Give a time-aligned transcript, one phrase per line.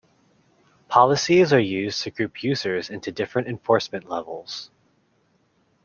[0.87, 4.71] Policies are used to group users into different enforcement levels.